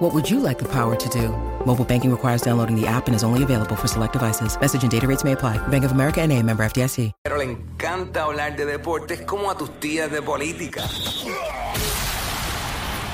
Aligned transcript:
What 0.00 0.14
would 0.14 0.30
you 0.30 0.40
like 0.40 0.58
the 0.58 0.64
power 0.64 0.96
to 0.96 1.08
do? 1.10 1.28
Mobile 1.66 1.84
banking 1.84 2.10
requires 2.10 2.40
downloading 2.40 2.74
the 2.74 2.86
app 2.86 3.06
and 3.06 3.14
is 3.14 3.22
only 3.22 3.42
available 3.42 3.76
for 3.76 3.86
select 3.86 4.14
devices. 4.14 4.58
Message 4.58 4.82
and 4.82 4.90
data 4.90 5.06
rates 5.06 5.24
may 5.24 5.32
apply. 5.32 5.58
Bank 5.68 5.84
of 5.84 5.92
America 5.92 6.22
and 6.22 6.32
a 6.32 6.42
member 6.42 6.64
FDIC. 6.64 7.12
Pero 7.22 7.36
le 7.36 7.44
encanta 7.44 8.22
hablar 8.22 8.56
de 8.56 8.64
deportes 8.64 9.20
como 9.26 9.50
a 9.50 9.58
tus 9.58 9.78
tías 9.78 10.10
de 10.10 10.22
política. 10.22 10.84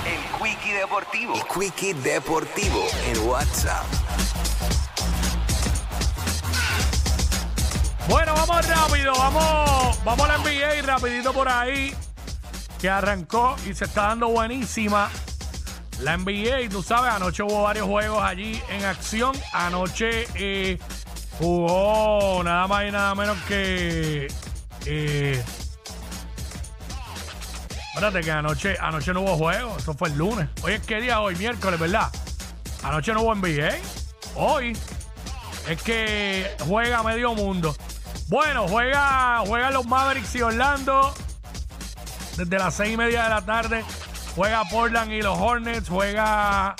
El 0.06 0.20
Quickie 0.38 0.74
Deportivo. 0.74 1.34
El 1.34 1.42
Quickie 1.48 1.94
Deportivo 1.94 2.86
en 3.10 3.28
WhatsApp. 3.28 3.84
Bueno, 8.08 8.32
vamos 8.32 8.68
rápido, 8.68 9.12
vamos, 9.12 10.04
vamos 10.04 10.24
a 10.24 10.28
la 10.28 10.38
NBA 10.38 10.82
rapidito 10.82 11.32
por 11.32 11.48
ahí, 11.48 11.92
que 12.80 12.88
arrancó 12.88 13.56
y 13.68 13.74
se 13.74 13.86
está 13.86 14.02
dando 14.02 14.28
buenísima. 14.28 15.10
La 16.00 16.16
NBA, 16.16 16.68
tú 16.70 16.82
sabes, 16.82 17.12
anoche 17.12 17.42
hubo 17.42 17.62
varios 17.62 17.86
juegos 17.86 18.22
allí 18.22 18.60
en 18.68 18.84
acción. 18.84 19.34
Anoche 19.52 20.28
eh, 20.34 20.78
jugó 21.38 22.42
nada 22.44 22.66
más 22.66 22.84
y 22.86 22.90
nada 22.90 23.14
menos 23.14 23.38
que... 23.48 24.28
Eh, 24.84 25.42
espérate 27.88 28.20
que 28.20 28.30
anoche, 28.30 28.76
anoche 28.78 29.12
no 29.14 29.22
hubo 29.22 29.36
juego, 29.36 29.76
eso 29.78 29.94
fue 29.94 30.08
el 30.08 30.18
lunes. 30.18 30.48
Hoy 30.62 30.74
es 30.74 30.82
que 30.82 31.00
día, 31.00 31.20
hoy 31.20 31.34
miércoles, 31.36 31.80
¿verdad? 31.80 32.10
Anoche 32.82 33.12
no 33.12 33.22
hubo 33.22 33.34
NBA. 33.34 33.76
Hoy 34.36 34.76
es 35.68 35.82
que 35.82 36.54
juega 36.66 37.02
medio 37.02 37.34
mundo. 37.34 37.74
Bueno, 38.28 38.68
juega, 38.68 39.42
juegan 39.46 39.72
los 39.72 39.86
Mavericks 39.86 40.34
y 40.34 40.42
Orlando 40.42 41.14
desde 42.36 42.58
las 42.58 42.74
seis 42.74 42.94
y 42.94 42.96
media 42.96 43.24
de 43.24 43.30
la 43.30 43.42
tarde. 43.42 43.84
Juega 44.36 44.64
Portland 44.70 45.12
y 45.12 45.22
los 45.22 45.38
Hornets. 45.38 45.88
Juega 45.88 46.76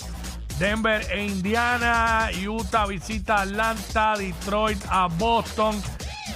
Denver 0.59 1.05
e 1.11 1.25
Indiana. 1.25 2.29
Utah 2.47 2.87
visita 2.87 3.41
Atlanta. 3.41 4.15
Detroit 4.17 4.79
a 4.91 5.09
Boston. 5.09 5.83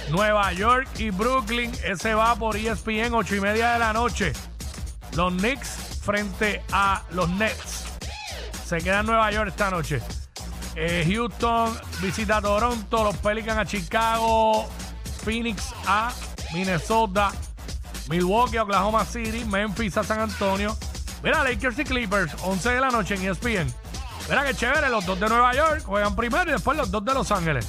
Nueva 0.09 0.51
York 0.53 0.89
y 0.97 1.11
Brooklyn. 1.11 1.71
Ese 1.83 2.15
va 2.15 2.35
por 2.35 2.57
ESPN, 2.57 3.13
ocho 3.13 3.35
y 3.35 3.39
media 3.39 3.73
de 3.73 3.79
la 3.79 3.93
noche. 3.93 4.33
Los 5.15 5.31
Knicks 5.33 5.99
frente 6.03 6.63
a 6.71 7.03
los 7.11 7.29
Nets. 7.29 7.85
Se 8.65 8.79
queda 8.79 9.01
en 9.01 9.05
Nueva 9.05 9.31
York 9.31 9.49
esta 9.49 9.69
noche. 9.69 10.01
Eh, 10.75 11.05
Houston 11.07 11.77
visita 12.01 12.37
a 12.37 12.41
Toronto, 12.41 13.03
los 13.03 13.17
Pelicans 13.17 13.59
a 13.59 13.65
Chicago, 13.65 14.67
Phoenix 15.23 15.73
a 15.85 16.13
Minnesota, 16.53 17.31
Milwaukee 18.09 18.57
Oklahoma 18.57 19.05
City, 19.05 19.43
Memphis 19.45 19.97
a 19.97 20.03
San 20.03 20.19
Antonio. 20.21 20.75
Mira, 21.23 21.43
Lakers 21.43 21.77
y 21.79 21.83
Clippers, 21.83 22.33
11 22.43 22.69
de 22.69 22.81
la 22.81 22.89
noche 22.89 23.15
en 23.15 23.29
ESPN. 23.29 23.71
Mira 24.29 24.43
que 24.45 24.53
chévere, 24.55 24.89
los 24.89 25.05
dos 25.05 25.19
de 25.19 25.29
Nueva 25.29 25.53
York 25.53 25.83
juegan 25.85 26.15
primero 26.15 26.49
y 26.49 26.53
después 26.53 26.77
los 26.77 26.89
dos 26.89 27.03
de 27.05 27.13
Los 27.13 27.31
Ángeles. 27.31 27.67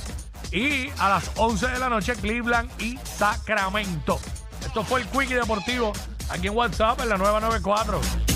Y 0.50 0.88
a 0.98 1.08
las 1.08 1.30
11 1.36 1.66
de 1.68 1.78
la 1.78 1.88
noche 1.88 2.14
Cleveland 2.14 2.70
y 2.80 2.98
Sacramento. 3.04 4.20
Esto 4.64 4.84
fue 4.84 5.00
el 5.00 5.06
Quickie 5.08 5.34
Deportivo 5.34 5.92
aquí 6.30 6.46
en 6.46 6.56
WhatsApp 6.56 7.00
en 7.00 7.08
la 7.08 7.16
994. 7.16 8.31